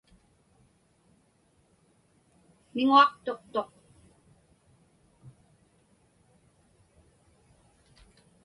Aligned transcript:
Miŋuaqtuqtuq. 2.73 3.69